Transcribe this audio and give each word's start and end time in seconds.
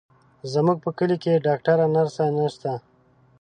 زموږ 0.53 0.77
په 0.85 0.89
کلي 0.97 1.17
کې 1.23 1.43
ډاکتره، 1.45 1.85
نرسه 1.95 2.23
نشته، 2.37 2.71